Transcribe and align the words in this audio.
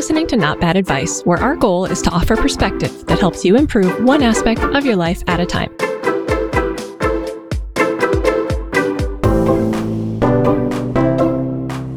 listening 0.00 0.26
to 0.26 0.34
Not 0.34 0.58
Bad 0.58 0.78
Advice, 0.78 1.20
where 1.26 1.36
our 1.36 1.54
goal 1.54 1.84
is 1.84 2.00
to 2.00 2.10
offer 2.10 2.34
perspective 2.34 3.04
that 3.04 3.18
helps 3.18 3.44
you 3.44 3.54
improve 3.54 4.02
one 4.02 4.22
aspect 4.22 4.62
of 4.62 4.86
your 4.86 4.96
life 4.96 5.22
at 5.26 5.40
a 5.40 5.44
time. 5.44 5.70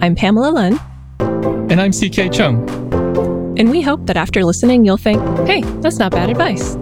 I'm 0.02 0.16
Pamela 0.16 0.50
Lunn. 0.50 0.78
And 1.72 1.80
I'm 1.80 1.94
CK 1.94 2.30
Chung. 2.30 2.68
And 3.58 3.72
we 3.72 3.82
hope 3.82 4.06
that 4.08 4.18
after 4.18 4.44
listening, 4.44 4.84
you'll 4.84 4.98
think, 4.98 5.22
hey, 5.48 5.62
that's 5.80 5.98
not 5.98 6.12
bad 6.12 6.30
advice. 6.30 6.76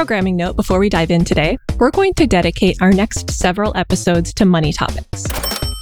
Programming 0.00 0.34
note 0.34 0.56
before 0.56 0.78
we 0.78 0.88
dive 0.88 1.10
in 1.10 1.26
today. 1.26 1.58
We're 1.76 1.90
going 1.90 2.14
to 2.14 2.26
dedicate 2.26 2.80
our 2.80 2.90
next 2.90 3.30
several 3.30 3.76
episodes 3.76 4.32
to 4.32 4.46
money 4.46 4.72
topics. 4.72 5.26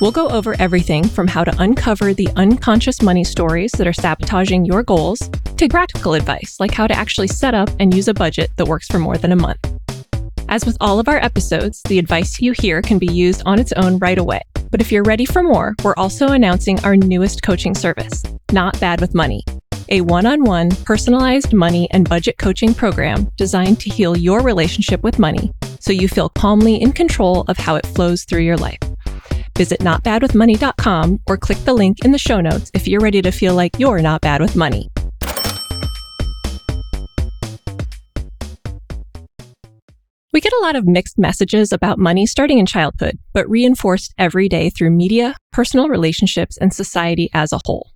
We'll 0.01 0.11
go 0.11 0.29
over 0.31 0.57
everything 0.59 1.07
from 1.07 1.29
how 1.29 1.45
to 1.45 1.55
uncover 1.63 2.13
the 2.13 2.29
unconscious 2.35 3.01
money 3.01 3.23
stories 3.23 3.71
that 3.79 3.87
are 3.87 3.93
sabotaging 3.93 4.65
your 4.65 4.83
goals 4.83 5.21
to 5.57 5.69
practical 5.69 6.15
advice 6.15 6.57
like 6.59 6.73
how 6.73 6.89
to 6.89 6.95
actually 6.95 7.29
set 7.29 7.55
up 7.55 7.71
and 7.79 7.95
use 7.95 8.09
a 8.09 8.13
budget 8.13 8.51
that 8.57 8.67
works 8.67 8.89
for 8.89 8.99
more 8.99 9.17
than 9.17 9.31
a 9.31 9.37
month. 9.37 9.65
As 10.49 10.67
with 10.67 10.77
all 10.81 10.99
of 10.99 11.07
our 11.07 11.19
episodes, 11.19 11.81
the 11.85 12.01
advice 12.01 12.41
you 12.41 12.51
hear 12.51 12.83
can 12.83 12.99
be 12.99 13.07
used 13.07 13.45
on 13.47 13.61
its 13.61 13.73
own 13.75 13.99
right 13.99 14.19
away. 14.19 14.41
But 14.73 14.81
if 14.81 14.91
you're 14.91 15.05
ready 15.05 15.27
for 15.27 15.45
more, 15.45 15.77
we're 15.85 15.95
also 15.97 16.33
announcing 16.33 16.81
our 16.81 16.97
newest 16.97 17.45
coaching 17.45 17.77
service, 17.77 18.25
Not 18.51 18.81
Bad 18.81 19.01
with 19.01 19.15
Money 19.15 19.45
a 19.91 20.01
one 20.03 20.27
on 20.27 20.45
one 20.45 20.71
personalized 20.85 21.53
money 21.53 21.89
and 21.91 22.09
budget 22.09 22.39
coaching 22.39 22.75
program 22.75 23.31
designed 23.37 23.81
to 23.81 23.91
heal 23.91 24.17
your 24.17 24.43
relationship 24.43 25.03
with 25.03 25.19
money 25.19 25.53
so 25.81 25.93
you 25.93 26.09
feel 26.09 26.29
calmly 26.29 26.77
in 26.77 26.93
control 26.93 27.45
of 27.49 27.57
how 27.57 27.77
it 27.77 27.87
flows 27.87 28.25
through 28.25 28.43
your 28.43 28.57
life. 28.57 28.79
Visit 29.57 29.81
notbadwithmoney.com 29.81 31.21
or 31.27 31.37
click 31.37 31.59
the 31.65 31.75
link 31.75 32.05
in 32.05 32.13
the 32.13 32.19
show 32.19 32.41
notes 32.41 32.71
if 32.75 32.87
you're 32.87 33.01
ready 33.01 33.23
to 33.23 33.33
feel 33.33 33.55
like 33.55 33.79
you're 33.79 34.03
not 34.03 34.21
bad 34.21 34.41
with 34.41 34.55
money. 34.55 34.89
We 40.33 40.41
get 40.43 40.53
a 40.53 40.63
lot 40.63 40.77
of 40.77 40.87
mixed 40.87 41.19
messages 41.19 41.73
about 41.73 41.99
money 41.99 42.27
starting 42.27 42.59
in 42.59 42.67
childhood, 42.67 43.19
but 43.33 43.49
reinforced 43.49 44.15
every 44.19 44.49
day 44.49 44.71
through 44.71 44.91
media, 44.91 45.35
personal 45.53 45.89
relationships, 45.89 46.57
and 46.59 46.73
society 46.73 47.29
as 47.33 47.53
a 47.53 47.59
whole. 47.65 47.91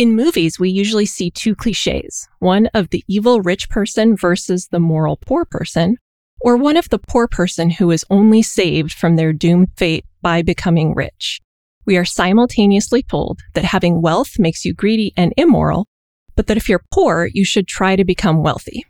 In 0.00 0.16
movies, 0.16 0.58
we 0.58 0.70
usually 0.70 1.04
see 1.04 1.30
two 1.30 1.54
cliches 1.54 2.26
one 2.38 2.68
of 2.72 2.88
the 2.88 3.04
evil 3.06 3.42
rich 3.42 3.68
person 3.68 4.16
versus 4.16 4.68
the 4.68 4.80
moral 4.80 5.18
poor 5.18 5.44
person, 5.44 5.98
or 6.40 6.56
one 6.56 6.78
of 6.78 6.88
the 6.88 6.98
poor 6.98 7.28
person 7.28 7.68
who 7.68 7.90
is 7.90 8.06
only 8.08 8.40
saved 8.40 8.94
from 8.94 9.16
their 9.16 9.34
doomed 9.34 9.68
fate 9.76 10.06
by 10.22 10.40
becoming 10.40 10.94
rich. 10.94 11.42
We 11.84 11.98
are 11.98 12.06
simultaneously 12.06 13.02
told 13.02 13.40
that 13.52 13.64
having 13.64 14.00
wealth 14.00 14.38
makes 14.38 14.64
you 14.64 14.72
greedy 14.72 15.12
and 15.18 15.34
immoral, 15.36 15.86
but 16.34 16.46
that 16.46 16.56
if 16.56 16.66
you're 16.66 16.86
poor, 16.90 17.28
you 17.30 17.44
should 17.44 17.68
try 17.68 17.94
to 17.94 18.02
become 18.02 18.42
wealthy. 18.42 18.86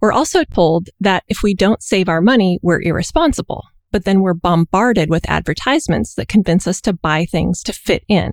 We're 0.00 0.12
also 0.12 0.44
told 0.44 0.88
that 0.98 1.24
if 1.28 1.42
we 1.42 1.52
don't 1.52 1.82
save 1.82 2.08
our 2.08 2.22
money, 2.22 2.58
we're 2.62 2.80
irresponsible, 2.80 3.64
but 3.92 4.06
then 4.06 4.22
we're 4.22 4.32
bombarded 4.32 5.10
with 5.10 5.28
advertisements 5.28 6.14
that 6.14 6.26
convince 6.26 6.66
us 6.66 6.80
to 6.80 6.94
buy 6.94 7.26
things 7.26 7.62
to 7.64 7.74
fit 7.74 8.02
in. 8.08 8.32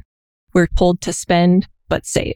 We're 0.54 0.68
told 0.68 1.02
to 1.02 1.12
spend, 1.12 1.68
but 1.90 2.06
save. 2.06 2.36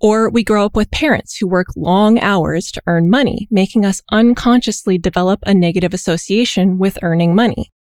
Or 0.00 0.28
we 0.28 0.44
grow 0.44 0.66
up 0.66 0.76
with 0.76 0.90
parents 0.90 1.36
who 1.36 1.46
work 1.46 1.68
long 1.76 2.18
hours 2.18 2.70
to 2.72 2.82
earn 2.86 3.08
money, 3.08 3.48
making 3.50 3.84
us 3.84 4.02
unconsciously 4.12 4.98
develop 4.98 5.40
a 5.46 5.54
negative 5.54 5.94
association 5.94 6.78
with 6.78 6.98
earning 7.02 7.34
money. 7.34 7.72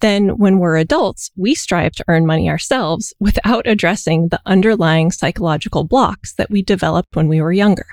Then, 0.00 0.36
when 0.36 0.58
we're 0.58 0.76
adults, 0.76 1.30
we 1.36 1.54
strive 1.54 1.92
to 1.92 2.04
earn 2.08 2.26
money 2.26 2.48
ourselves 2.48 3.14
without 3.18 3.66
addressing 3.66 4.28
the 4.28 4.40
underlying 4.44 5.10
psychological 5.10 5.84
blocks 5.84 6.34
that 6.34 6.50
we 6.50 6.62
developed 6.62 7.16
when 7.16 7.26
we 7.28 7.40
were 7.40 7.52
younger. 7.52 7.86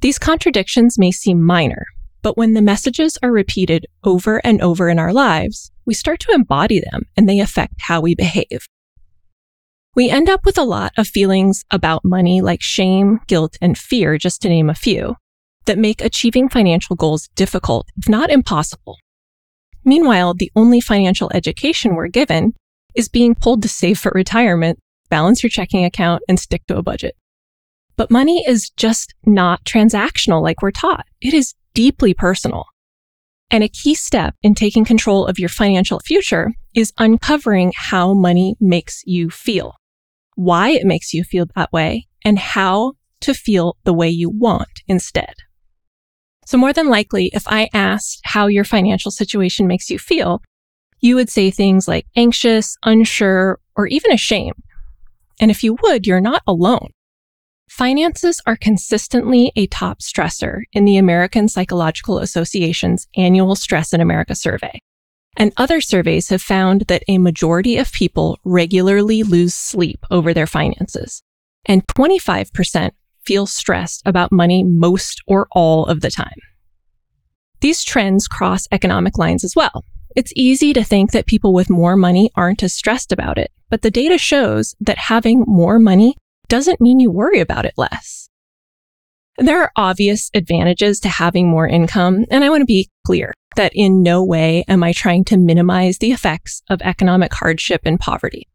These 0.00 0.18
contradictions 0.18 0.98
may 0.98 1.12
seem 1.12 1.42
minor, 1.42 1.86
but 2.22 2.36
when 2.36 2.54
the 2.54 2.62
messages 2.62 3.16
are 3.22 3.30
repeated 3.30 3.86
over 4.04 4.44
and 4.44 4.60
over 4.60 4.88
in 4.88 4.98
our 4.98 5.12
lives, 5.12 5.70
we 5.84 5.94
start 5.94 6.20
to 6.20 6.32
embody 6.32 6.80
them 6.80 7.06
and 7.16 7.28
they 7.28 7.40
affect 7.40 7.74
how 7.78 8.00
we 8.00 8.14
behave. 8.14 8.66
We 9.96 10.10
end 10.10 10.28
up 10.28 10.44
with 10.44 10.58
a 10.58 10.62
lot 10.62 10.92
of 10.98 11.08
feelings 11.08 11.64
about 11.70 12.04
money 12.04 12.42
like 12.42 12.60
shame, 12.60 13.18
guilt, 13.28 13.56
and 13.62 13.78
fear, 13.78 14.18
just 14.18 14.42
to 14.42 14.48
name 14.50 14.68
a 14.68 14.74
few, 14.74 15.16
that 15.64 15.78
make 15.78 16.02
achieving 16.02 16.50
financial 16.50 16.96
goals 16.96 17.28
difficult, 17.34 17.88
if 17.96 18.06
not 18.06 18.28
impossible. 18.28 18.98
Meanwhile, 19.86 20.34
the 20.34 20.52
only 20.54 20.82
financial 20.82 21.30
education 21.32 21.94
we're 21.94 22.08
given 22.08 22.52
is 22.94 23.08
being 23.08 23.34
told 23.34 23.62
to 23.62 23.68
save 23.68 23.98
for 23.98 24.12
retirement, 24.14 24.78
balance 25.08 25.42
your 25.42 25.48
checking 25.48 25.86
account, 25.86 26.22
and 26.28 26.38
stick 26.38 26.66
to 26.66 26.76
a 26.76 26.82
budget. 26.82 27.16
But 27.96 28.10
money 28.10 28.44
is 28.46 28.68
just 28.68 29.14
not 29.24 29.64
transactional 29.64 30.42
like 30.42 30.60
we're 30.60 30.72
taught. 30.72 31.06
It 31.22 31.32
is 31.32 31.54
deeply 31.72 32.12
personal. 32.12 32.66
And 33.50 33.64
a 33.64 33.68
key 33.70 33.94
step 33.94 34.34
in 34.42 34.54
taking 34.54 34.84
control 34.84 35.24
of 35.24 35.38
your 35.38 35.48
financial 35.48 36.00
future 36.00 36.52
is 36.74 36.92
uncovering 36.98 37.72
how 37.74 38.12
money 38.12 38.56
makes 38.60 39.02
you 39.06 39.30
feel 39.30 39.72
why 40.36 40.70
it 40.70 40.86
makes 40.86 41.12
you 41.12 41.24
feel 41.24 41.46
that 41.56 41.72
way, 41.72 42.06
and 42.24 42.38
how 42.38 42.92
to 43.20 43.34
feel 43.34 43.76
the 43.84 43.92
way 43.92 44.08
you 44.08 44.30
want 44.30 44.82
instead. 44.86 45.34
So 46.46 46.56
more 46.56 46.72
than 46.72 46.88
likely, 46.88 47.30
if 47.34 47.42
I 47.48 47.68
asked 47.74 48.20
how 48.22 48.46
your 48.46 48.62
financial 48.62 49.10
situation 49.10 49.66
makes 49.66 49.90
you 49.90 49.98
feel, 49.98 50.42
you 51.00 51.16
would 51.16 51.28
say 51.28 51.50
things 51.50 51.88
like 51.88 52.06
anxious, 52.14 52.76
unsure, 52.84 53.58
or 53.74 53.88
even 53.88 54.12
ashamed. 54.12 54.62
And 55.40 55.50
if 55.50 55.64
you 55.64 55.76
would, 55.82 56.06
you're 56.06 56.20
not 56.20 56.42
alone. 56.46 56.90
Finances 57.68 58.40
are 58.46 58.56
consistently 58.56 59.52
a 59.56 59.66
top 59.66 59.98
stressor 59.98 60.62
in 60.72 60.84
the 60.84 60.96
American 60.96 61.48
Psychological 61.48 62.18
Association's 62.18 63.08
annual 63.16 63.56
Stress 63.56 63.92
in 63.92 64.00
America 64.00 64.34
survey. 64.36 64.80
And 65.36 65.52
other 65.56 65.80
surveys 65.80 66.30
have 66.30 66.42
found 66.42 66.82
that 66.88 67.02
a 67.08 67.18
majority 67.18 67.76
of 67.76 67.92
people 67.92 68.38
regularly 68.44 69.22
lose 69.22 69.54
sleep 69.54 70.00
over 70.10 70.32
their 70.32 70.46
finances. 70.46 71.22
And 71.66 71.86
25% 71.88 72.90
feel 73.24 73.46
stressed 73.46 74.02
about 74.06 74.32
money 74.32 74.64
most 74.64 75.22
or 75.26 75.46
all 75.52 75.86
of 75.86 76.00
the 76.00 76.10
time. 76.10 76.38
These 77.60 77.82
trends 77.82 78.28
cross 78.28 78.66
economic 78.70 79.18
lines 79.18 79.44
as 79.44 79.54
well. 79.56 79.84
It's 80.14 80.32
easy 80.34 80.72
to 80.72 80.84
think 80.84 81.12
that 81.12 81.26
people 81.26 81.52
with 81.52 81.68
more 81.68 81.96
money 81.96 82.30
aren't 82.34 82.62
as 82.62 82.72
stressed 82.72 83.12
about 83.12 83.36
it, 83.36 83.50
but 83.68 83.82
the 83.82 83.90
data 83.90 84.16
shows 84.16 84.74
that 84.80 84.96
having 84.96 85.44
more 85.46 85.78
money 85.78 86.16
doesn't 86.48 86.80
mean 86.80 87.00
you 87.00 87.10
worry 87.10 87.40
about 87.40 87.66
it 87.66 87.74
less. 87.76 88.15
There 89.38 89.60
are 89.60 89.72
obvious 89.76 90.30
advantages 90.32 90.98
to 91.00 91.10
having 91.10 91.48
more 91.48 91.68
income, 91.68 92.24
and 92.30 92.42
I 92.42 92.48
want 92.48 92.62
to 92.62 92.66
be 92.66 92.88
clear 93.04 93.34
that 93.56 93.72
in 93.74 94.02
no 94.02 94.24
way 94.24 94.64
am 94.66 94.82
I 94.82 94.92
trying 94.92 95.24
to 95.26 95.36
minimize 95.36 95.98
the 95.98 96.12
effects 96.12 96.62
of 96.70 96.80
economic 96.80 97.34
hardship 97.34 97.82
and 97.84 98.00
poverty. 98.00 98.48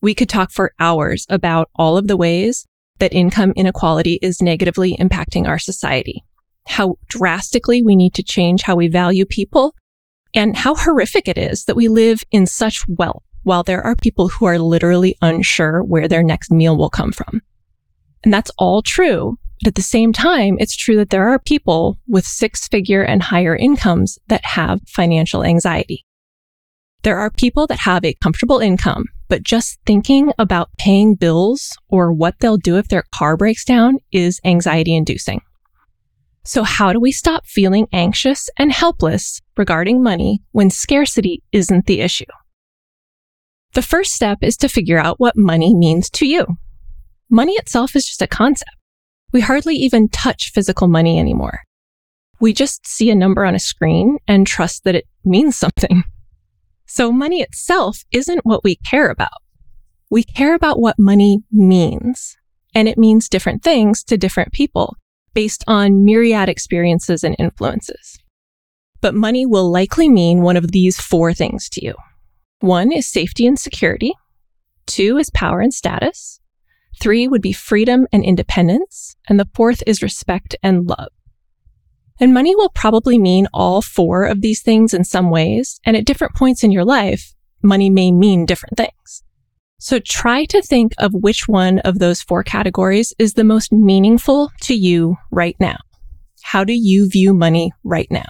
We 0.00 0.14
could 0.14 0.28
talk 0.28 0.52
for 0.52 0.74
hours 0.78 1.26
about 1.28 1.70
all 1.74 1.96
of 1.96 2.06
the 2.06 2.16
ways 2.16 2.66
that 2.98 3.12
income 3.12 3.52
inequality 3.56 4.20
is 4.22 4.40
negatively 4.40 4.96
impacting 4.96 5.48
our 5.48 5.58
society, 5.58 6.24
how 6.68 6.98
drastically 7.08 7.82
we 7.82 7.96
need 7.96 8.14
to 8.14 8.22
change 8.22 8.62
how 8.62 8.76
we 8.76 8.86
value 8.86 9.26
people, 9.26 9.74
and 10.34 10.56
how 10.56 10.76
horrific 10.76 11.26
it 11.26 11.36
is 11.36 11.64
that 11.64 11.76
we 11.76 11.88
live 11.88 12.22
in 12.30 12.46
such 12.46 12.84
wealth 12.86 13.24
while 13.42 13.64
there 13.64 13.82
are 13.82 13.96
people 13.96 14.28
who 14.28 14.44
are 14.44 14.58
literally 14.58 15.16
unsure 15.20 15.82
where 15.82 16.06
their 16.06 16.22
next 16.22 16.52
meal 16.52 16.76
will 16.76 16.90
come 16.90 17.10
from. 17.10 17.42
And 18.22 18.32
that's 18.32 18.52
all 18.56 18.82
true, 18.82 19.36
but 19.62 19.68
at 19.68 19.74
the 19.76 19.82
same 19.82 20.12
time, 20.12 20.56
it's 20.58 20.76
true 20.76 20.96
that 20.96 21.10
there 21.10 21.28
are 21.28 21.38
people 21.38 21.96
with 22.08 22.26
six 22.26 22.66
figure 22.66 23.02
and 23.02 23.22
higher 23.22 23.54
incomes 23.54 24.18
that 24.26 24.44
have 24.44 24.80
financial 24.88 25.44
anxiety. 25.44 26.04
There 27.02 27.16
are 27.16 27.30
people 27.30 27.68
that 27.68 27.80
have 27.80 28.04
a 28.04 28.14
comfortable 28.14 28.58
income, 28.58 29.04
but 29.28 29.44
just 29.44 29.78
thinking 29.86 30.32
about 30.36 30.76
paying 30.78 31.14
bills 31.14 31.76
or 31.88 32.12
what 32.12 32.40
they'll 32.40 32.56
do 32.56 32.76
if 32.76 32.88
their 32.88 33.04
car 33.14 33.36
breaks 33.36 33.64
down 33.64 33.98
is 34.10 34.40
anxiety 34.44 34.96
inducing. 34.96 35.42
So 36.44 36.64
how 36.64 36.92
do 36.92 36.98
we 36.98 37.12
stop 37.12 37.46
feeling 37.46 37.86
anxious 37.92 38.50
and 38.58 38.72
helpless 38.72 39.40
regarding 39.56 40.02
money 40.02 40.42
when 40.50 40.70
scarcity 40.70 41.40
isn't 41.52 41.86
the 41.86 42.00
issue? 42.00 42.24
The 43.74 43.82
first 43.82 44.12
step 44.12 44.38
is 44.42 44.56
to 44.56 44.68
figure 44.68 44.98
out 44.98 45.20
what 45.20 45.36
money 45.36 45.72
means 45.72 46.10
to 46.10 46.26
you. 46.26 46.46
Money 47.30 47.52
itself 47.52 47.94
is 47.94 48.06
just 48.06 48.22
a 48.22 48.26
concept. 48.26 48.70
We 49.32 49.40
hardly 49.40 49.76
even 49.76 50.08
touch 50.08 50.50
physical 50.52 50.88
money 50.88 51.18
anymore. 51.18 51.60
We 52.40 52.52
just 52.52 52.86
see 52.86 53.10
a 53.10 53.14
number 53.14 53.44
on 53.44 53.54
a 53.54 53.60
screen 53.60 54.18
and 54.28 54.46
trust 54.46 54.84
that 54.84 54.94
it 54.94 55.06
means 55.24 55.56
something. 55.56 56.04
So 56.84 57.10
money 57.10 57.40
itself 57.40 58.04
isn't 58.12 58.44
what 58.44 58.64
we 58.64 58.76
care 58.76 59.08
about. 59.08 59.40
We 60.10 60.24
care 60.24 60.54
about 60.54 60.78
what 60.78 60.98
money 60.98 61.38
means. 61.50 62.36
And 62.74 62.86
it 62.86 62.98
means 62.98 63.30
different 63.30 63.62
things 63.62 64.04
to 64.04 64.18
different 64.18 64.52
people 64.52 64.96
based 65.32 65.64
on 65.66 66.04
myriad 66.04 66.50
experiences 66.50 67.24
and 67.24 67.34
influences. 67.38 68.18
But 69.00 69.14
money 69.14 69.46
will 69.46 69.70
likely 69.70 70.10
mean 70.10 70.42
one 70.42 70.58
of 70.58 70.72
these 70.72 71.00
four 71.00 71.32
things 71.32 71.70
to 71.70 71.82
you. 71.82 71.94
One 72.60 72.92
is 72.92 73.08
safety 73.08 73.46
and 73.46 73.58
security. 73.58 74.12
Two 74.86 75.16
is 75.16 75.30
power 75.30 75.60
and 75.60 75.72
status. 75.72 76.40
Three 77.02 77.26
would 77.26 77.42
be 77.42 77.52
freedom 77.52 78.06
and 78.12 78.24
independence. 78.24 79.16
And 79.28 79.40
the 79.40 79.48
fourth 79.54 79.82
is 79.88 80.04
respect 80.04 80.54
and 80.62 80.88
love. 80.88 81.08
And 82.20 82.32
money 82.32 82.54
will 82.54 82.68
probably 82.68 83.18
mean 83.18 83.48
all 83.52 83.82
four 83.82 84.24
of 84.24 84.40
these 84.40 84.62
things 84.62 84.94
in 84.94 85.02
some 85.02 85.28
ways. 85.28 85.80
And 85.84 85.96
at 85.96 86.04
different 86.04 86.36
points 86.36 86.62
in 86.62 86.70
your 86.70 86.84
life, 86.84 87.34
money 87.60 87.90
may 87.90 88.12
mean 88.12 88.46
different 88.46 88.76
things. 88.76 89.24
So 89.80 89.98
try 89.98 90.44
to 90.44 90.62
think 90.62 90.92
of 90.98 91.12
which 91.12 91.48
one 91.48 91.80
of 91.80 91.98
those 91.98 92.22
four 92.22 92.44
categories 92.44 93.12
is 93.18 93.34
the 93.34 93.42
most 93.42 93.72
meaningful 93.72 94.52
to 94.60 94.74
you 94.74 95.16
right 95.32 95.56
now. 95.58 95.78
How 96.44 96.62
do 96.62 96.72
you 96.72 97.08
view 97.10 97.34
money 97.34 97.72
right 97.82 98.06
now? 98.12 98.26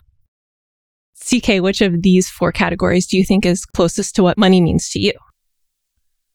CK, 1.20 1.60
which 1.60 1.82
of 1.82 2.00
these 2.00 2.30
four 2.30 2.52
categories 2.52 3.06
do 3.06 3.18
you 3.18 3.24
think 3.26 3.44
is 3.44 3.66
closest 3.66 4.16
to 4.16 4.22
what 4.22 4.38
money 4.38 4.62
means 4.62 4.88
to 4.92 4.98
you? 4.98 5.12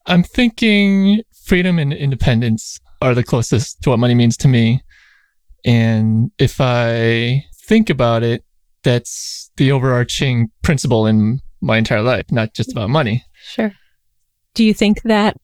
I'm 0.06 0.24
thinking 0.24 1.22
freedom 1.48 1.80
and 1.80 1.94
independence 1.94 2.78
are 3.02 3.16
the 3.16 3.24
closest 3.24 3.82
to 3.82 3.90
what 3.90 4.00
money 4.00 4.14
means 4.14 4.36
to 4.36 4.50
me. 4.50 4.84
And 5.64 6.30
if 6.38 6.60
I 6.60 7.46
think 7.68 7.90
about 7.90 8.22
it, 8.22 8.44
that's 8.84 9.50
the 9.56 9.72
overarching 9.72 10.52
principle 10.62 11.08
in 11.08 11.40
my 11.62 11.78
entire 11.78 12.02
life, 12.02 12.26
not 12.32 12.54
just 12.54 12.72
about 12.72 12.90
money. 12.90 13.24
Sure. 13.42 13.72
Do 14.56 14.66
you 14.66 14.74
think 14.74 15.02
that 15.04 15.38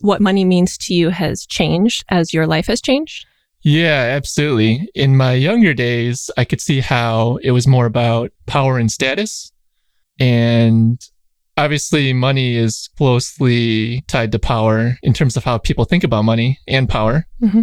what 0.00 0.20
money 0.20 0.44
means 0.44 0.76
to 0.78 0.94
you 0.94 1.08
has 1.08 1.46
changed 1.46 2.04
as 2.10 2.34
your 2.34 2.46
life 2.46 2.66
has 2.66 2.82
changed? 2.82 3.26
Yeah, 3.62 4.12
absolutely. 4.16 4.88
In 4.94 5.16
my 5.16 5.32
younger 5.32 5.72
days, 5.72 6.30
I 6.36 6.44
could 6.44 6.60
see 6.60 6.80
how 6.80 7.38
it 7.42 7.52
was 7.52 7.66
more 7.66 7.86
about 7.86 8.30
power 8.46 8.78
and 8.78 8.90
status. 8.90 9.52
And 10.18 11.00
obviously, 11.56 12.12
money 12.12 12.56
is 12.56 12.88
closely 12.96 14.02
tied 14.08 14.32
to 14.32 14.38
power 14.38 14.96
in 15.02 15.12
terms 15.12 15.36
of 15.36 15.44
how 15.44 15.58
people 15.58 15.84
think 15.84 16.04
about 16.04 16.22
money 16.22 16.58
and 16.66 16.88
power. 16.88 17.26
Mm-hmm. 17.42 17.62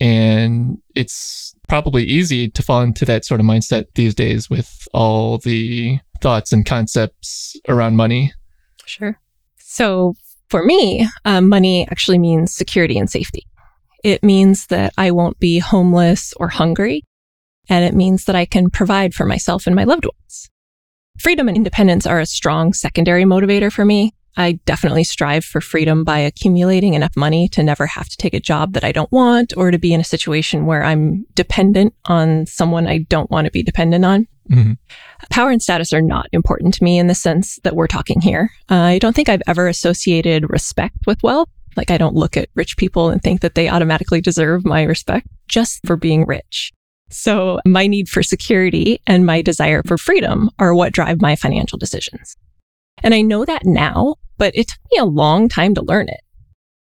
And 0.00 0.78
it's 0.94 1.54
probably 1.68 2.04
easy 2.04 2.48
to 2.50 2.62
fall 2.62 2.80
into 2.82 3.04
that 3.04 3.24
sort 3.24 3.40
of 3.40 3.46
mindset 3.46 3.84
these 3.94 4.14
days 4.14 4.48
with 4.48 4.88
all 4.94 5.38
the 5.38 5.98
thoughts 6.22 6.52
and 6.52 6.64
concepts 6.64 7.54
around 7.68 7.96
money. 7.96 8.32
Sure. 8.86 9.18
So 9.58 10.14
for 10.48 10.64
me, 10.64 11.06
um, 11.24 11.48
money 11.48 11.86
actually 11.90 12.18
means 12.18 12.54
security 12.54 12.98
and 12.98 13.10
safety. 13.10 13.46
It 14.02 14.22
means 14.22 14.66
that 14.68 14.92
I 14.96 15.10
won't 15.10 15.38
be 15.38 15.58
homeless 15.58 16.32
or 16.38 16.48
hungry. 16.48 17.04
And 17.68 17.84
it 17.84 17.94
means 17.94 18.24
that 18.24 18.34
I 18.34 18.46
can 18.46 18.70
provide 18.70 19.14
for 19.14 19.26
myself 19.26 19.66
and 19.66 19.76
my 19.76 19.84
loved 19.84 20.04
ones. 20.04 20.50
Freedom 21.20 21.48
and 21.48 21.56
independence 21.56 22.06
are 22.06 22.18
a 22.18 22.24
strong 22.24 22.72
secondary 22.72 23.24
motivator 23.24 23.70
for 23.70 23.84
me. 23.84 24.14
I 24.38 24.52
definitely 24.64 25.04
strive 25.04 25.44
for 25.44 25.60
freedom 25.60 26.02
by 26.02 26.18
accumulating 26.20 26.94
enough 26.94 27.14
money 27.14 27.46
to 27.50 27.62
never 27.62 27.84
have 27.84 28.08
to 28.08 28.16
take 28.16 28.32
a 28.32 28.40
job 28.40 28.72
that 28.72 28.84
I 28.84 28.90
don't 28.90 29.12
want 29.12 29.52
or 29.54 29.70
to 29.70 29.76
be 29.76 29.92
in 29.92 30.00
a 30.00 30.04
situation 30.04 30.64
where 30.64 30.82
I'm 30.82 31.26
dependent 31.34 31.94
on 32.06 32.46
someone 32.46 32.86
I 32.86 33.00
don't 33.10 33.30
want 33.30 33.44
to 33.44 33.50
be 33.50 33.62
dependent 33.62 34.02
on. 34.02 34.28
Mm-hmm. 34.50 34.72
Power 35.28 35.50
and 35.50 35.60
status 35.60 35.92
are 35.92 36.00
not 36.00 36.26
important 36.32 36.72
to 36.74 36.84
me 36.84 36.98
in 36.98 37.06
the 37.06 37.14
sense 37.14 37.58
that 37.64 37.76
we're 37.76 37.86
talking 37.86 38.22
here. 38.22 38.50
Uh, 38.70 38.76
I 38.76 38.98
don't 38.98 39.14
think 39.14 39.28
I've 39.28 39.42
ever 39.46 39.68
associated 39.68 40.48
respect 40.48 40.96
with 41.06 41.22
wealth. 41.22 41.50
Like, 41.76 41.90
I 41.90 41.98
don't 41.98 42.16
look 42.16 42.38
at 42.38 42.48
rich 42.54 42.78
people 42.78 43.10
and 43.10 43.22
think 43.22 43.42
that 43.42 43.54
they 43.54 43.68
automatically 43.68 44.22
deserve 44.22 44.64
my 44.64 44.84
respect 44.84 45.26
just 45.48 45.86
for 45.86 45.96
being 45.96 46.24
rich. 46.24 46.72
So, 47.10 47.60
my 47.66 47.86
need 47.86 48.08
for 48.08 48.22
security 48.22 49.00
and 49.06 49.26
my 49.26 49.42
desire 49.42 49.82
for 49.84 49.98
freedom 49.98 50.50
are 50.58 50.74
what 50.74 50.92
drive 50.92 51.20
my 51.20 51.36
financial 51.36 51.76
decisions. 51.78 52.36
And 53.02 53.14
I 53.14 53.22
know 53.22 53.44
that 53.44 53.64
now, 53.64 54.16
but 54.38 54.54
it 54.56 54.68
took 54.68 54.80
me 54.92 54.98
a 54.98 55.04
long 55.04 55.48
time 55.48 55.74
to 55.74 55.82
learn 55.82 56.08
it. 56.08 56.20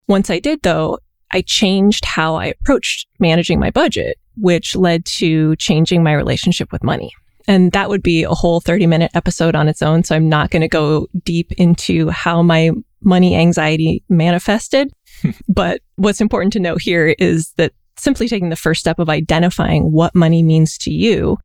Once 0.08 0.30
I 0.30 0.38
did, 0.38 0.62
though, 0.62 0.98
I 1.32 1.42
changed 1.42 2.04
how 2.04 2.36
I 2.36 2.46
approached 2.46 3.08
managing 3.18 3.58
my 3.58 3.70
budget, 3.70 4.16
which 4.36 4.76
led 4.76 5.04
to 5.16 5.56
changing 5.56 6.02
my 6.02 6.12
relationship 6.12 6.72
with 6.72 6.84
money. 6.84 7.12
And 7.48 7.72
that 7.72 7.88
would 7.88 8.02
be 8.02 8.24
a 8.24 8.30
whole 8.30 8.60
30 8.60 8.86
minute 8.86 9.10
episode 9.14 9.54
on 9.54 9.69
its 9.69 9.82
own. 9.82 10.04
So 10.04 10.14
I'm 10.14 10.28
not 10.28 10.50
going 10.50 10.62
to 10.62 10.69
go 10.69 11.08
deep 11.24 11.52
into 11.52 12.08
how 12.08 12.42
my 12.42 12.70
money 13.02 13.36
anxiety 13.36 14.02
manifested. 14.08 14.92
but 15.48 15.80
what's 15.96 16.20
important 16.20 16.52
to 16.54 16.60
note 16.60 16.82
here 16.82 17.14
is 17.19 17.52
that 17.56 17.72
simply 17.98 18.28
taking 18.28 18.48
the 18.48 18.56
first 18.56 18.81
step 18.81 18.98
of 18.98 19.08
identifying 19.08 19.93
what 19.93 20.14
money 20.14 20.43
means 20.43 20.76
to 20.78 20.90
you 20.90 21.38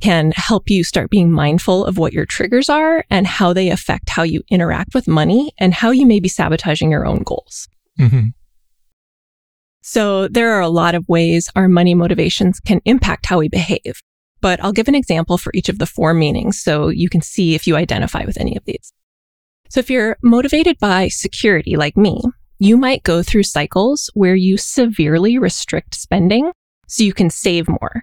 can 0.00 0.32
help 0.34 0.70
you 0.70 0.82
start 0.82 1.10
being 1.10 1.30
mindful 1.30 1.84
of 1.84 1.98
what 1.98 2.12
your 2.12 2.24
triggers 2.24 2.70
are 2.70 3.04
and 3.10 3.26
how 3.26 3.52
they 3.52 3.68
affect 3.68 4.08
how 4.08 4.22
you 4.22 4.42
interact 4.50 4.94
with 4.94 5.06
money 5.06 5.52
and 5.58 5.74
how 5.74 5.90
you 5.90 6.06
may 6.06 6.20
be 6.20 6.28
sabotaging 6.28 6.90
your 6.90 7.04
own 7.04 7.22
goals. 7.22 7.68
Mm-hmm. 7.98 8.28
So 9.82 10.28
there 10.28 10.52
are 10.52 10.60
a 10.60 10.68
lot 10.68 10.94
of 10.94 11.06
ways 11.08 11.50
our 11.54 11.68
money 11.68 11.94
motivations 11.94 12.60
can 12.60 12.80
impact 12.84 13.26
how 13.26 13.38
we 13.38 13.48
behave 13.48 14.00
but 14.40 14.62
I'll 14.62 14.72
give 14.72 14.88
an 14.88 14.94
example 14.94 15.38
for 15.38 15.52
each 15.54 15.68
of 15.68 15.78
the 15.78 15.86
four 15.86 16.14
meanings 16.14 16.60
so 16.60 16.88
you 16.88 17.08
can 17.08 17.20
see 17.20 17.54
if 17.54 17.66
you 17.66 17.76
identify 17.76 18.24
with 18.24 18.38
any 18.38 18.56
of 18.56 18.64
these. 18.64 18.92
So 19.68 19.80
if 19.80 19.90
you're 19.90 20.16
motivated 20.22 20.78
by 20.78 21.08
security 21.08 21.76
like 21.76 21.96
me, 21.96 22.20
you 22.60 22.76
might 22.76 23.02
go 23.02 23.22
through 23.22 23.42
cycles 23.42 24.10
where 24.12 24.34
you 24.34 24.58
severely 24.58 25.38
restrict 25.38 25.94
spending 25.94 26.52
so 26.86 27.02
you 27.02 27.14
can 27.14 27.30
save 27.30 27.66
more, 27.66 28.02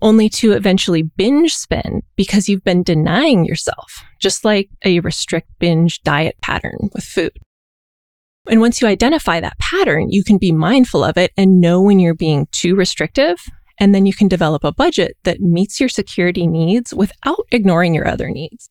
only 0.00 0.30
to 0.30 0.52
eventually 0.52 1.02
binge 1.02 1.54
spend 1.54 2.02
because 2.16 2.48
you've 2.48 2.64
been 2.64 2.82
denying 2.82 3.44
yourself, 3.44 4.02
just 4.18 4.46
like 4.46 4.70
a 4.82 5.00
restrict 5.00 5.50
binge 5.58 6.00
diet 6.04 6.36
pattern 6.40 6.88
with 6.94 7.04
food. 7.04 7.36
And 8.48 8.60
once 8.60 8.80
you 8.80 8.88
identify 8.88 9.40
that 9.40 9.58
pattern, 9.58 10.10
you 10.10 10.24
can 10.24 10.38
be 10.38 10.52
mindful 10.52 11.04
of 11.04 11.18
it 11.18 11.30
and 11.36 11.60
know 11.60 11.82
when 11.82 11.98
you're 11.98 12.14
being 12.14 12.48
too 12.50 12.74
restrictive 12.74 13.36
and 13.78 13.94
then 13.94 14.06
you 14.06 14.14
can 14.14 14.26
develop 14.26 14.64
a 14.64 14.72
budget 14.72 15.18
that 15.24 15.40
meets 15.40 15.80
your 15.80 15.90
security 15.90 16.46
needs 16.46 16.94
without 16.94 17.46
ignoring 17.52 17.94
your 17.94 18.08
other 18.08 18.30
needs. 18.30 18.70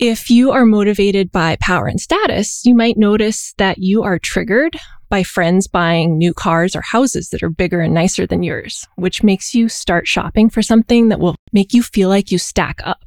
If 0.00 0.28
you 0.28 0.50
are 0.50 0.66
motivated 0.66 1.30
by 1.30 1.56
power 1.60 1.86
and 1.86 2.00
status, 2.00 2.66
you 2.66 2.74
might 2.74 2.98
notice 2.98 3.54
that 3.58 3.78
you 3.78 4.02
are 4.02 4.18
triggered 4.18 4.76
by 5.08 5.22
friends 5.22 5.68
buying 5.68 6.18
new 6.18 6.34
cars 6.34 6.74
or 6.74 6.80
houses 6.80 7.28
that 7.28 7.44
are 7.44 7.48
bigger 7.48 7.80
and 7.80 7.94
nicer 7.94 8.26
than 8.26 8.42
yours, 8.42 8.88
which 8.96 9.22
makes 9.22 9.54
you 9.54 9.68
start 9.68 10.08
shopping 10.08 10.50
for 10.50 10.62
something 10.62 11.10
that 11.10 11.20
will 11.20 11.36
make 11.52 11.72
you 11.72 11.80
feel 11.80 12.08
like 12.08 12.32
you 12.32 12.38
stack 12.38 12.80
up. 12.82 13.04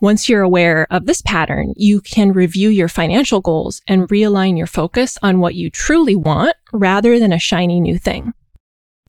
Once 0.00 0.28
you're 0.28 0.42
aware 0.42 0.86
of 0.88 1.06
this 1.06 1.20
pattern, 1.22 1.74
you 1.76 2.00
can 2.00 2.30
review 2.30 2.68
your 2.68 2.88
financial 2.88 3.40
goals 3.40 3.82
and 3.88 4.08
realign 4.08 4.56
your 4.56 4.68
focus 4.68 5.18
on 5.20 5.40
what 5.40 5.56
you 5.56 5.68
truly 5.68 6.14
want 6.14 6.54
rather 6.72 7.18
than 7.18 7.32
a 7.32 7.40
shiny 7.40 7.80
new 7.80 7.98
thing. 7.98 8.32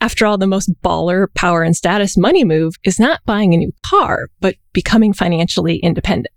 After 0.01 0.25
all, 0.25 0.39
the 0.39 0.48
most 0.48 0.74
baller 0.81 1.27
power 1.36 1.62
and 1.62 1.75
status 1.75 2.17
money 2.17 2.43
move 2.43 2.74
is 2.84 3.00
not 3.00 3.19
buying 3.27 3.53
a 3.53 3.58
new 3.58 3.74
car, 3.86 4.29
but 4.39 4.55
becoming 4.74 5.13
financially 5.13 5.75
independent. 5.77 6.34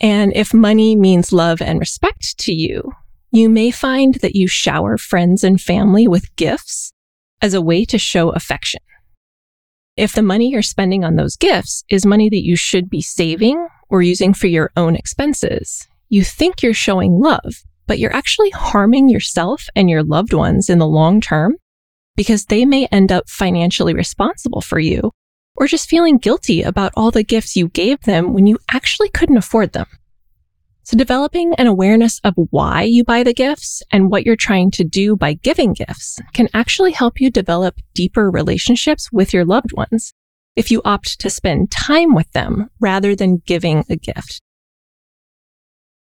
And 0.00 0.32
if 0.34 0.54
money 0.54 0.96
means 0.96 1.32
love 1.32 1.60
and 1.60 1.78
respect 1.78 2.38
to 2.38 2.52
you, 2.52 2.92
you 3.30 3.48
may 3.48 3.70
find 3.70 4.14
that 4.16 4.34
you 4.34 4.48
shower 4.48 4.96
friends 4.96 5.44
and 5.44 5.60
family 5.60 6.08
with 6.08 6.34
gifts 6.36 6.92
as 7.42 7.54
a 7.54 7.60
way 7.60 7.84
to 7.84 7.98
show 7.98 8.30
affection. 8.30 8.80
If 9.96 10.14
the 10.14 10.22
money 10.22 10.50
you're 10.50 10.62
spending 10.62 11.04
on 11.04 11.16
those 11.16 11.36
gifts 11.36 11.84
is 11.90 12.06
money 12.06 12.30
that 12.30 12.44
you 12.44 12.56
should 12.56 12.88
be 12.88 13.02
saving 13.02 13.68
or 13.90 14.02
using 14.02 14.32
for 14.32 14.46
your 14.46 14.70
own 14.76 14.96
expenses, 14.96 15.86
you 16.08 16.24
think 16.24 16.62
you're 16.62 16.72
showing 16.72 17.20
love, 17.20 17.62
but 17.86 17.98
you're 17.98 18.14
actually 18.14 18.50
harming 18.50 19.08
yourself 19.08 19.66
and 19.76 19.90
your 19.90 20.02
loved 20.02 20.32
ones 20.32 20.70
in 20.70 20.78
the 20.78 20.86
long 20.86 21.20
term 21.20 21.56
because 22.16 22.46
they 22.46 22.64
may 22.64 22.86
end 22.86 23.12
up 23.12 23.28
financially 23.28 23.94
responsible 23.94 24.60
for 24.60 24.78
you 24.78 25.12
or 25.60 25.66
just 25.66 25.88
feeling 25.88 26.18
guilty 26.18 26.62
about 26.62 26.92
all 26.96 27.10
the 27.10 27.22
gifts 27.22 27.54
you 27.54 27.68
gave 27.68 28.00
them 28.00 28.32
when 28.32 28.46
you 28.46 28.58
actually 28.72 29.10
couldn't 29.10 29.36
afford 29.36 29.72
them. 29.72 29.86
So 30.82 30.96
developing 30.96 31.54
an 31.54 31.66
awareness 31.66 32.18
of 32.24 32.34
why 32.36 32.82
you 32.82 33.04
buy 33.04 33.22
the 33.22 33.34
gifts 33.34 33.82
and 33.92 34.10
what 34.10 34.24
you're 34.24 34.34
trying 34.34 34.70
to 34.72 34.84
do 34.84 35.14
by 35.14 35.34
giving 35.34 35.74
gifts 35.74 36.18
can 36.32 36.48
actually 36.54 36.92
help 36.92 37.20
you 37.20 37.30
develop 37.30 37.76
deeper 37.94 38.30
relationships 38.30 39.12
with 39.12 39.32
your 39.32 39.44
loved 39.44 39.72
ones 39.74 40.14
if 40.56 40.70
you 40.70 40.80
opt 40.84 41.20
to 41.20 41.30
spend 41.30 41.70
time 41.70 42.14
with 42.14 42.32
them 42.32 42.70
rather 42.80 43.14
than 43.14 43.42
giving 43.46 43.84
a 43.88 43.96
gift. 43.96 44.40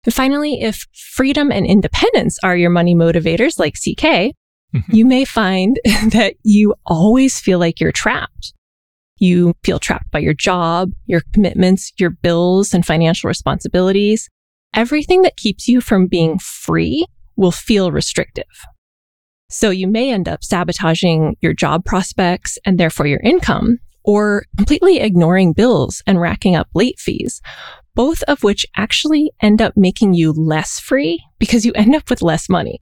And 0.04 0.14
finally, 0.14 0.62
if 0.62 0.86
freedom 0.94 1.50
and 1.50 1.66
independence 1.66 2.38
are 2.42 2.56
your 2.56 2.70
money 2.70 2.94
motivators 2.94 3.58
like 3.58 3.74
CK, 3.74 4.34
Mm-hmm. 4.74 4.94
you 4.94 5.06
may 5.06 5.24
find 5.24 5.80
that 5.84 6.34
you 6.42 6.74
always 6.84 7.40
feel 7.40 7.58
like 7.58 7.80
you're 7.80 7.90
trapped. 7.90 8.52
You 9.18 9.54
feel 9.64 9.78
trapped 9.78 10.10
by 10.10 10.20
your 10.20 10.34
job, 10.34 10.92
your 11.06 11.22
commitments, 11.32 11.92
your 11.98 12.10
bills 12.10 12.72
and 12.72 12.84
financial 12.84 13.28
responsibilities. 13.28 14.28
Everything 14.74 15.22
that 15.22 15.36
keeps 15.36 15.68
you 15.68 15.80
from 15.80 16.06
being 16.06 16.38
free 16.38 17.06
will 17.36 17.52
feel 17.52 17.90
restrictive. 17.90 18.44
So 19.50 19.70
you 19.70 19.88
may 19.88 20.12
end 20.12 20.28
up 20.28 20.44
sabotaging 20.44 21.36
your 21.40 21.54
job 21.54 21.84
prospects 21.84 22.58
and 22.66 22.78
therefore 22.78 23.06
your 23.06 23.20
income, 23.20 23.78
or 24.04 24.44
completely 24.56 25.00
ignoring 25.00 25.52
bills 25.52 26.02
and 26.06 26.20
racking 26.20 26.54
up 26.54 26.68
late 26.74 26.98
fees, 26.98 27.40
both 27.94 28.22
of 28.24 28.42
which 28.42 28.66
actually 28.76 29.32
end 29.40 29.62
up 29.62 29.72
making 29.76 30.14
you 30.14 30.32
less 30.32 30.78
free 30.78 31.22
because 31.38 31.64
you 31.64 31.72
end 31.74 31.94
up 31.94 32.10
with 32.10 32.22
less 32.22 32.48
money. 32.48 32.80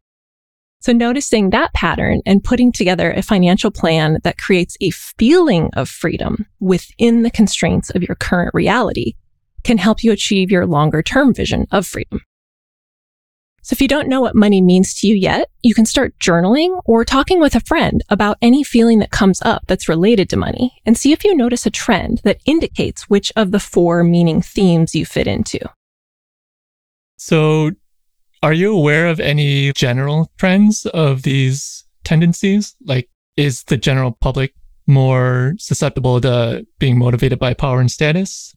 So 0.87 0.93
noticing 0.93 1.51
that 1.51 1.73
pattern 1.73 2.21
and 2.27 2.45
putting 2.45 2.71
together 2.71 3.11
a 3.11 3.21
financial 3.21 3.73
plan 3.73 4.19
that 4.23 4.39
creates 4.39 4.77
a 4.81 4.91
feeling 4.91 5.69
of 5.75 5.89
freedom 5.89 6.47
within 6.61 7.25
the 7.25 7.31
constraints 7.33 7.91
of 7.91 8.05
your 8.05 8.15
current 8.15 8.55
reality 8.55 9.15
can 9.65 9.79
help 9.79 10.05
you 10.05 10.13
achieve 10.13 10.49
your 10.49 10.65
longer 10.65 11.03
term 11.03 11.35
vision 11.35 11.67
of 11.73 11.89
freedom. 11.89 12.21
So 13.63 13.75
if 13.75 13.81
you 13.81 13.89
don't 13.89 14.07
know 14.07 14.21
what 14.21 14.37
money 14.37 14.63
means 14.63 14.95
to 15.01 15.09
you 15.09 15.17
yet, 15.17 15.51
you 15.61 15.75
can 15.75 15.87
start 15.87 16.17
journaling 16.21 16.81
or 16.85 17.05
talking 17.05 17.41
with 17.41 17.57
a 17.57 17.61
friend 17.67 18.05
about 18.09 18.39
any 18.41 18.63
feeling 18.63 19.01
that 19.01 19.11
comes 19.11 19.43
up 19.43 19.65
that's 19.67 19.89
related 19.89 20.31
to 20.31 20.37
money 20.37 20.73
and 20.87 20.97
see 20.97 21.11
if 21.11 21.25
you 21.25 21.35
notice 21.35 21.67
a 21.67 21.71
trend 21.73 22.21
that 22.23 22.39
indicates 22.45 23.11
which 23.11 23.33
of 23.35 23.51
the 23.51 23.59
four 23.59 24.05
meaning 24.05 24.41
themes 24.41 24.95
you 24.95 25.05
fit 25.05 25.27
into. 25.27 25.59
So, 27.17 27.73
are 28.43 28.53
you 28.53 28.77
aware 28.77 29.07
of 29.07 29.21
any 29.21 29.73
general 29.73 30.31
trends 30.39 30.87
of 30.87 31.23
these 31.23 31.85
tendencies? 32.05 32.75
Like, 32.85 33.09
is 33.37 33.65
the 33.65 33.77
general 33.77 34.13
public 34.13 34.55
more 34.87 35.55
susceptible 35.59 36.21
to 36.21 36.67
being 36.79 36.99
motivated 36.99 37.39
by 37.39 37.55
power 37.55 37.81
and 37.81 37.91
status? 37.91 38.57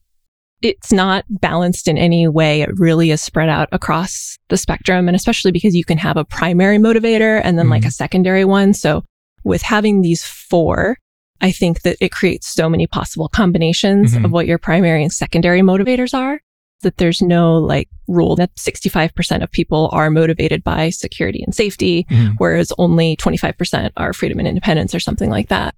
it's 0.62 0.92
not 0.92 1.26
balanced 1.30 1.88
in 1.88 1.98
any 1.98 2.28
way. 2.28 2.62
It 2.62 2.70
really 2.78 3.12
is 3.12 3.22
spread 3.22 3.50
out 3.50 3.70
across 3.72 4.38
the 4.50 4.58
spectrum. 4.58 5.08
And 5.08 5.16
especially 5.16 5.52
because 5.52 5.76
you 5.76 5.86
can 5.86 5.98
have 5.98 6.18
a 6.18 6.26
primary 6.26 6.78
motivator 6.78 7.40
and 7.44 7.58
then 7.58 7.66
mm-hmm. 7.66 7.72
like 7.72 7.86
a 7.86 7.92
secondary 7.92 8.46
one. 8.46 8.74
So 8.74 9.04
with 9.44 9.62
having 9.62 10.02
these 10.02 10.24
four, 10.24 10.98
I 11.42 11.52
think 11.52 11.84
that 11.84 11.98
it 12.02 12.12
creates 12.12 12.48
so 12.48 12.70
many 12.70 12.88
possible 12.88 13.30
combinations 13.30 14.14
mm-hmm. 14.14 14.26
of 14.26 14.32
what 14.32 14.48
your 14.48 14.58
primary 14.58 15.02
and 15.02 15.12
secondary 15.12 15.62
motivators 15.62 16.14
are 16.14 16.42
that 16.82 16.98
there's 16.98 17.22
no 17.22 17.58
like 17.58 17.90
rule 18.08 18.36
that 18.36 18.54
65% 18.56 19.44
of 19.44 19.52
people 19.52 19.90
are 19.92 20.10
motivated 20.10 20.64
by 20.64 20.90
security 20.90 21.44
and 21.44 21.54
safety, 21.54 22.06
mm-hmm. 22.10 22.34
whereas 22.38 22.72
only 22.78 23.16
25% 23.18 23.92
are 23.98 24.14
freedom 24.14 24.40
and 24.40 24.48
independence 24.48 24.96
or 24.96 25.00
something 25.00 25.30
like 25.30 25.50
that. 25.50 25.76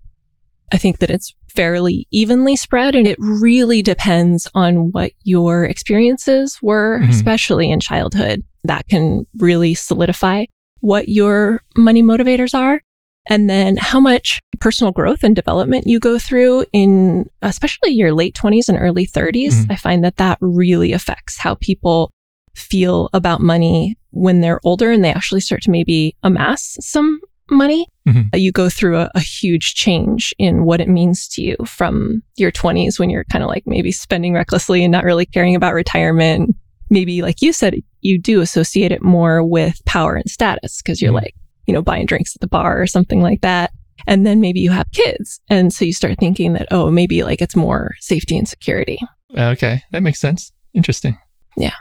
I 0.72 0.78
think 0.78 1.00
that 1.00 1.10
it's 1.10 1.36
fairly 1.50 2.08
evenly 2.12 2.56
spread 2.56 2.96
and 2.96 3.06
it 3.06 3.18
really 3.20 3.82
depends 3.82 4.48
on 4.56 4.92
what 4.92 5.12
your 5.24 5.66
experiences 5.66 6.58
were, 6.62 7.00
mm-hmm. 7.00 7.10
especially 7.10 7.70
in 7.70 7.80
childhood. 7.80 8.44
That 8.64 8.88
can 8.88 9.26
really 9.38 9.74
solidify 9.74 10.46
what 10.80 11.10
your 11.10 11.62
money 11.76 12.04
motivators 12.04 12.58
are. 12.58 12.82
And 13.30 13.50
then 13.50 13.78
how 13.78 14.00
much 14.00 14.40
personal 14.60 14.92
growth 14.92 15.24
and 15.24 15.36
development 15.36 15.88
you 15.88 16.00
go 16.00 16.18
through 16.18 16.66
in 16.74 17.30
especially 17.42 17.92
your 17.92 18.14
late 18.14 18.36
20s 18.36 18.68
and 18.68 18.78
early 18.78 19.06
30s. 19.06 19.54
Mm-hmm. 19.54 19.72
I 19.72 19.76
find 19.76 20.04
that 20.04 20.18
that 20.18 20.38
really 20.42 20.92
affects 20.94 21.38
how 21.38 21.56
people 21.56 22.12
feel 22.56 23.10
about 23.14 23.42
money 23.42 23.96
when 24.12 24.42
they're 24.42 24.60
older 24.64 24.92
and 24.92 25.04
they 25.04 25.14
actually 25.14 25.42
start 25.42 25.62
to 25.64 25.72
maybe 25.72 26.16
amass 26.24 26.78
some 26.82 27.20
money, 27.52 27.88
mm-hmm. 28.08 28.36
You 28.36 28.52
go 28.52 28.70
through 28.70 28.98
a, 28.98 29.12
a, 29.14 29.20
huge 29.20 29.76
change 29.76 30.34
in 30.40 30.64
what 30.64 30.82
it 30.82 30.88
means 30.88 31.28
to 31.30 31.42
you 31.42 31.58
from 31.66 32.24
your 32.38 32.52
20s 32.52 32.98
when 32.98 33.10
you're 33.10 33.26
kind 33.26 33.44
of 33.44 33.50
like 33.50 33.64
maybe 33.66 33.92
spending 33.92 34.34
recklessly 34.34 34.84
and 34.84 34.92
not 34.92 35.04
really 35.04 35.26
caring 35.26 35.56
about 35.56 35.74
retirement. 35.74 36.56
Maybe, 36.90 37.22
like 37.22 37.42
you 37.42 37.54
said, 37.54 37.76
you 38.02 38.18
do 38.18 38.42
associate 38.42 38.92
it 38.92 39.04
more 39.04 39.44
with 39.44 39.84
power 39.86 40.16
and 40.16 40.30
status 40.30 40.82
because 40.82 41.02
you're 41.02 41.10
mm-hmm. 41.10 41.26
like, 41.26 41.36
you 41.66 41.74
know, 41.74 41.82
buying 41.82 42.06
drinks 42.06 42.36
at 42.36 42.42
the 42.42 42.48
bar 42.48 42.82
or 42.82 42.88
something 42.88 43.22
like 43.22 43.42
that. 43.42 43.72
And 44.08 44.26
then 44.26 44.42
maybe 44.42 44.60
you 44.60 44.72
have 44.72 44.92
kids. 44.92 45.40
And 45.50 45.72
so 45.72 45.86
you 45.86 45.94
start 45.94 46.18
thinking 46.20 46.54
that, 46.54 46.68
oh, 46.72 46.90
maybe 46.90 47.24
like 47.24 47.42
it's 47.42 47.56
more 47.56 47.92
safety 48.00 48.38
and 48.38 48.48
security. 48.48 49.00
Okay. 49.38 49.84
That 49.92 50.04
makes 50.04 50.20
sense. 50.20 50.52
Interesting. 50.74 51.18
Yeah. 51.58 51.76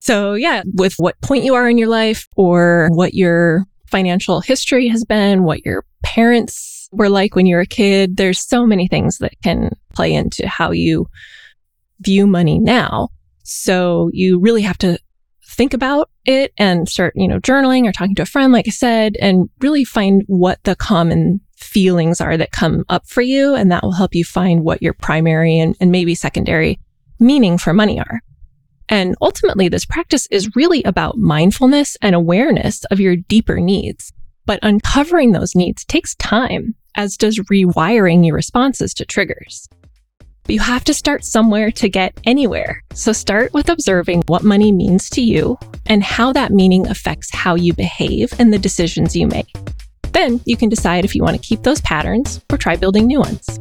So, 0.00 0.34
yeah, 0.34 0.62
with 0.74 0.94
what 0.96 1.20
point 1.20 1.44
you 1.44 1.54
are 1.54 1.68
in 1.68 1.76
your 1.76 1.88
life 1.88 2.26
or 2.34 2.88
what 2.92 3.12
your 3.12 3.64
financial 3.86 4.40
history 4.40 4.88
has 4.88 5.04
been, 5.04 5.42
what 5.42 5.64
your 5.66 5.84
parents 6.02 6.88
were 6.92 7.10
like 7.10 7.34
when 7.34 7.46
you 7.46 7.56
were 7.56 7.62
a 7.62 7.66
kid. 7.66 8.16
There's 8.16 8.40
so 8.40 8.66
many 8.66 8.88
things 8.88 9.18
that 9.18 9.34
can 9.42 9.70
play 9.94 10.14
into 10.14 10.48
how 10.48 10.70
you 10.70 11.06
view 12.00 12.26
money 12.26 12.58
now. 12.58 13.08
So 13.42 14.10
you 14.12 14.40
really 14.40 14.62
have 14.62 14.78
to 14.78 14.98
think 15.44 15.74
about 15.74 16.09
it 16.24 16.52
and 16.58 16.88
start, 16.88 17.14
you 17.16 17.28
know, 17.28 17.38
journaling 17.40 17.86
or 17.86 17.92
talking 17.92 18.14
to 18.16 18.22
a 18.22 18.26
friend, 18.26 18.52
like 18.52 18.68
I 18.68 18.70
said, 18.70 19.16
and 19.20 19.48
really 19.60 19.84
find 19.84 20.22
what 20.26 20.62
the 20.64 20.76
common 20.76 21.40
feelings 21.56 22.20
are 22.20 22.36
that 22.36 22.52
come 22.52 22.84
up 22.88 23.06
for 23.06 23.20
you. 23.20 23.54
And 23.54 23.70
that 23.70 23.82
will 23.82 23.92
help 23.92 24.14
you 24.14 24.24
find 24.24 24.64
what 24.64 24.82
your 24.82 24.94
primary 24.94 25.58
and, 25.58 25.76
and 25.80 25.90
maybe 25.90 26.14
secondary 26.14 26.78
meaning 27.18 27.58
for 27.58 27.72
money 27.72 27.98
are. 27.98 28.20
And 28.88 29.14
ultimately, 29.20 29.68
this 29.68 29.84
practice 29.84 30.26
is 30.30 30.56
really 30.56 30.82
about 30.82 31.16
mindfulness 31.16 31.96
and 32.02 32.14
awareness 32.14 32.84
of 32.86 32.98
your 32.98 33.14
deeper 33.14 33.60
needs. 33.60 34.12
But 34.46 34.58
uncovering 34.62 35.30
those 35.30 35.54
needs 35.54 35.84
takes 35.84 36.16
time, 36.16 36.74
as 36.96 37.16
does 37.16 37.38
rewiring 37.50 38.26
your 38.26 38.34
responses 38.34 38.92
to 38.94 39.04
triggers. 39.04 39.68
But 40.44 40.54
you 40.54 40.60
have 40.60 40.84
to 40.84 40.94
start 40.94 41.24
somewhere 41.24 41.70
to 41.72 41.88
get 41.88 42.18
anywhere. 42.24 42.82
So 42.92 43.12
start 43.12 43.52
with 43.52 43.68
observing 43.68 44.22
what 44.26 44.42
money 44.42 44.72
means 44.72 45.08
to 45.10 45.20
you 45.20 45.58
and 45.86 46.02
how 46.02 46.32
that 46.32 46.52
meaning 46.52 46.86
affects 46.86 47.34
how 47.34 47.54
you 47.54 47.72
behave 47.74 48.32
and 48.38 48.52
the 48.52 48.58
decisions 48.58 49.16
you 49.16 49.26
make. 49.26 49.52
Then 50.12 50.40
you 50.44 50.56
can 50.56 50.68
decide 50.68 51.04
if 51.04 51.14
you 51.14 51.22
want 51.22 51.40
to 51.40 51.46
keep 51.46 51.62
those 51.62 51.80
patterns 51.82 52.44
or 52.50 52.58
try 52.58 52.76
building 52.76 53.06
new 53.06 53.20
ones. 53.20 53.58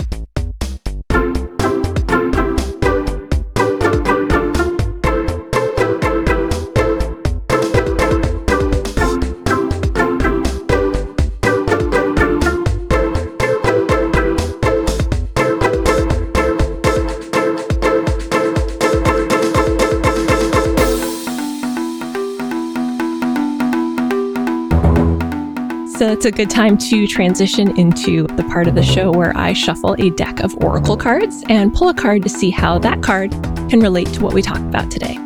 So 25.99 26.09
it's 26.13 26.23
a 26.23 26.31
good 26.31 26.49
time 26.49 26.77
to 26.77 27.05
transition 27.05 27.77
into 27.77 28.25
the 28.25 28.43
part 28.45 28.69
of 28.69 28.75
the 28.75 28.81
show 28.81 29.11
where 29.11 29.35
I 29.35 29.51
shuffle 29.51 29.97
a 29.99 30.09
deck 30.11 30.39
of 30.39 30.55
oracle 30.63 30.95
cards 30.95 31.43
and 31.49 31.73
pull 31.73 31.89
a 31.89 31.93
card 31.93 32.23
to 32.23 32.29
see 32.29 32.51
how 32.51 32.79
that 32.79 33.03
card 33.03 33.31
can 33.69 33.81
relate 33.81 34.07
to 34.13 34.23
what 34.23 34.33
we 34.33 34.41
talked 34.41 34.61
about 34.61 34.89
today. 34.89 35.17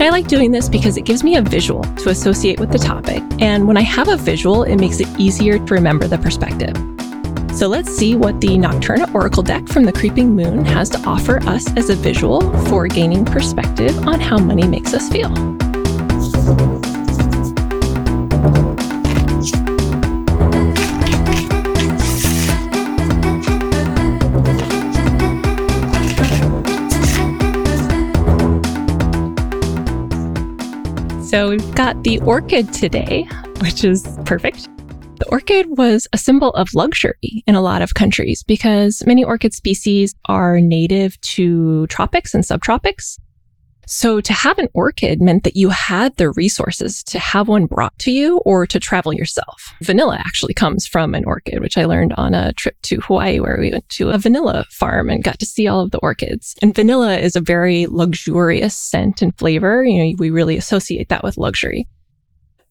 I 0.00 0.08
like 0.08 0.26
doing 0.26 0.50
this 0.50 0.66
because 0.66 0.96
it 0.96 1.02
gives 1.02 1.22
me 1.22 1.36
a 1.36 1.42
visual 1.42 1.82
to 1.82 2.08
associate 2.08 2.58
with 2.58 2.72
the 2.72 2.78
topic. 2.78 3.22
And 3.38 3.68
when 3.68 3.76
I 3.76 3.82
have 3.82 4.08
a 4.08 4.16
visual, 4.16 4.62
it 4.62 4.76
makes 4.76 4.98
it 4.98 5.08
easier 5.18 5.58
to 5.58 5.74
remember 5.74 6.08
the 6.08 6.16
perspective. 6.16 6.74
So 7.54 7.68
let's 7.68 7.94
see 7.94 8.14
what 8.14 8.40
the 8.40 8.56
Nocturna 8.56 9.14
Oracle 9.14 9.42
deck 9.42 9.68
from 9.68 9.84
the 9.84 9.92
Creeping 9.92 10.34
Moon 10.34 10.64
has 10.64 10.88
to 10.88 10.98
offer 11.00 11.42
us 11.42 11.70
as 11.76 11.90
a 11.90 11.94
visual 11.94 12.40
for 12.68 12.86
gaining 12.86 13.26
perspective 13.26 13.94
on 14.08 14.20
how 14.20 14.38
money 14.38 14.66
makes 14.66 14.94
us 14.94 15.06
feel. 15.10 15.28
So 31.38 31.50
we've 31.50 31.74
got 31.76 32.02
the 32.02 32.18
orchid 32.22 32.72
today, 32.72 33.22
which 33.60 33.84
is 33.84 34.02
perfect. 34.24 34.64
The 35.20 35.28
orchid 35.30 35.78
was 35.78 36.08
a 36.12 36.18
symbol 36.18 36.50
of 36.54 36.74
luxury 36.74 37.44
in 37.46 37.54
a 37.54 37.60
lot 37.60 37.80
of 37.80 37.94
countries 37.94 38.42
because 38.42 39.06
many 39.06 39.22
orchid 39.22 39.54
species 39.54 40.16
are 40.24 40.58
native 40.60 41.20
to 41.20 41.86
tropics 41.86 42.34
and 42.34 42.42
subtropics. 42.42 43.20
So 43.90 44.20
to 44.20 44.32
have 44.34 44.58
an 44.58 44.68
orchid 44.74 45.22
meant 45.22 45.44
that 45.44 45.56
you 45.56 45.70
had 45.70 46.14
the 46.16 46.30
resources 46.32 47.02
to 47.04 47.18
have 47.18 47.48
one 47.48 47.64
brought 47.64 47.98
to 48.00 48.10
you 48.10 48.36
or 48.44 48.66
to 48.66 48.78
travel 48.78 49.14
yourself. 49.14 49.72
Vanilla 49.80 50.18
actually 50.18 50.52
comes 50.52 50.86
from 50.86 51.14
an 51.14 51.24
orchid, 51.24 51.60
which 51.60 51.78
I 51.78 51.86
learned 51.86 52.12
on 52.18 52.34
a 52.34 52.52
trip 52.52 52.76
to 52.82 53.00
Hawaii 53.00 53.40
where 53.40 53.56
we 53.58 53.70
went 53.72 53.88
to 53.88 54.10
a 54.10 54.18
vanilla 54.18 54.66
farm 54.70 55.08
and 55.08 55.24
got 55.24 55.38
to 55.38 55.46
see 55.46 55.66
all 55.66 55.80
of 55.80 55.90
the 55.90 55.98
orchids. 56.00 56.54
And 56.60 56.74
vanilla 56.74 57.16
is 57.16 57.34
a 57.34 57.40
very 57.40 57.86
luxurious 57.86 58.76
scent 58.76 59.22
and 59.22 59.36
flavor. 59.38 59.82
You 59.82 60.04
know, 60.04 60.16
we 60.18 60.28
really 60.28 60.58
associate 60.58 61.08
that 61.08 61.24
with 61.24 61.38
luxury. 61.38 61.88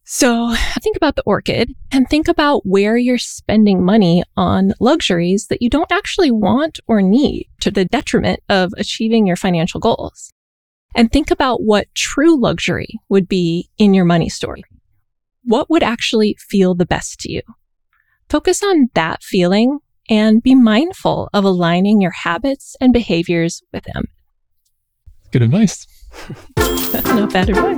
So 0.03 0.53
think 0.83 0.97
about 0.97 1.15
the 1.15 1.23
orchid 1.25 1.73
and 1.91 2.07
think 2.07 2.27
about 2.27 2.63
where 2.63 2.95
you're 2.95 3.17
spending 3.17 3.83
money 3.83 4.23
on 4.37 4.73
luxuries 4.79 5.47
that 5.47 5.63
you 5.63 5.69
don't 5.71 5.91
actually 5.91 6.29
want 6.29 6.79
or 6.87 7.01
need 7.01 7.47
to 7.61 7.71
the 7.71 7.85
detriment 7.85 8.39
of 8.49 8.71
achieving 8.77 9.25
your 9.25 9.35
financial 9.35 9.79
goals 9.79 10.31
and 10.97 11.11
think 11.11 11.31
about 11.31 11.61
what 11.63 11.87
true 11.95 12.37
luxury 12.37 12.99
would 13.07 13.29
be 13.29 13.69
in 13.77 13.93
your 13.93 14.03
money 14.05 14.27
story. 14.27 14.63
what 15.43 15.69
would 15.69 15.83
actually 15.83 16.35
feel 16.49 16.75
the 16.75 16.85
best 16.85 17.21
to 17.21 17.31
you. 17.31 17.41
Focus 18.29 18.61
on 18.61 18.89
that 18.95 19.23
feeling 19.23 19.79
and 20.09 20.43
be 20.43 20.53
mindful 20.55 21.29
of 21.33 21.45
aligning 21.45 22.01
your 22.01 22.11
habits 22.11 22.75
and 22.81 22.91
behaviors 22.91 23.61
with 23.71 23.85
them. 23.85 24.09
Good 25.31 25.43
advice. 25.43 25.87
That's 26.57 27.05
not 27.05 27.31
bad 27.31 27.49
advice. 27.49 27.77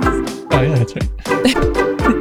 Oh, 0.50 0.62
yeah, 0.62 0.82
that's 0.82 0.94
right. 0.96 2.16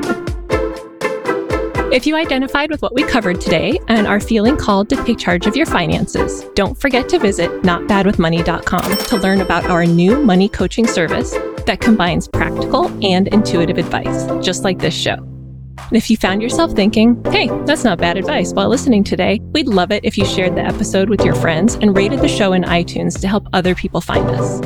If 1.92 2.06
you 2.06 2.16
identified 2.16 2.70
with 2.70 2.84
what 2.84 2.94
we 2.94 3.02
covered 3.02 3.42
today 3.42 3.80
and 3.88 4.06
are 4.06 4.20
feeling 4.20 4.56
called 4.56 4.90
to 4.90 5.04
take 5.06 5.18
charge 5.18 5.48
of 5.48 5.56
your 5.56 5.66
finances, 5.66 6.44
don't 6.54 6.80
forget 6.80 7.10
to 7.10 7.18
visit 7.18 7.50
notbadwithmoney.com 7.64 8.98
to 8.98 9.18
learn 9.18 9.42
about 9.42 9.66
our 9.66 9.88
new 9.88 10.22
money 10.22 10.48
coaching 10.50 10.86
service 10.86 11.32
that 11.66 11.80
combines 11.82 12.28
practical 12.28 12.86
and 13.04 13.28
intuitive 13.30 13.80
advice, 13.80 14.28
just 14.46 14.64
like 14.64 14.78
this 14.78 14.94
show. 14.94 15.16
And 15.16 15.98
if 15.98 16.12
you 16.12 16.18
found 16.18 16.44
yourself 16.44 16.74
thinking, 16.74 17.24
hey, 17.32 17.48
that's 17.66 17.84
not 17.84 17.98
bad 17.98 18.18
advice 18.18 18.54
while 18.54 18.70
listening 18.70 19.04
today, 19.04 19.40
we'd 19.54 19.68
love 19.68 19.92
it 19.92 20.06
if 20.06 20.16
you 20.16 20.26
shared 20.26 20.54
the 20.54 20.64
episode 20.64 21.10
with 21.10 21.26
your 21.26 21.34
friends 21.34 21.74
and 21.74 21.98
rated 21.98 22.20
the 22.20 22.28
show 22.28 22.54
in 22.54 22.62
iTunes 22.66 23.20
to 23.22 23.28
help 23.28 23.48
other 23.52 23.74
people 23.74 24.00
find 24.00 24.30
us. 24.30 24.60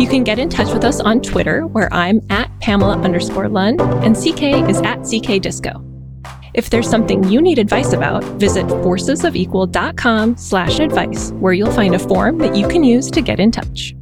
You 0.00 0.06
can 0.06 0.22
get 0.22 0.38
in 0.38 0.48
touch 0.48 0.72
with 0.72 0.84
us 0.84 1.00
on 1.00 1.22
Twitter, 1.22 1.66
where 1.66 1.92
I'm 1.92 2.20
at 2.30 2.56
Pamela 2.60 2.98
underscore 2.98 3.48
Lund 3.48 3.80
and 3.80 4.14
CK 4.14 4.70
is 4.70 4.80
at 4.82 4.98
CK 5.02 5.42
Disco. 5.42 5.91
If 6.54 6.68
there's 6.68 6.88
something 6.88 7.24
you 7.24 7.40
need 7.40 7.58
advice 7.58 7.92
about, 7.92 8.22
visit 8.38 8.66
forcesofequal.com 8.66 10.36
slash 10.36 10.80
advice, 10.80 11.30
where 11.32 11.54
you'll 11.54 11.72
find 11.72 11.94
a 11.94 11.98
form 11.98 12.38
that 12.38 12.54
you 12.54 12.68
can 12.68 12.84
use 12.84 13.10
to 13.12 13.22
get 13.22 13.40
in 13.40 13.50
touch. 13.50 13.94